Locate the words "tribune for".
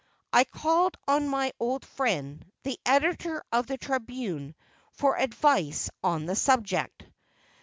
3.77-5.15